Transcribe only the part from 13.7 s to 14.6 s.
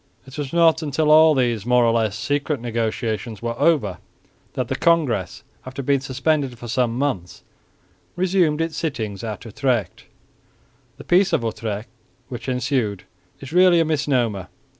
a misnomer.